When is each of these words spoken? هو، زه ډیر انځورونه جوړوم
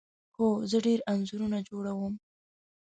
هو، 0.37 0.47
زه 0.69 0.77
ډیر 0.87 0.99
انځورونه 1.13 1.57
جوړوم 1.69 2.13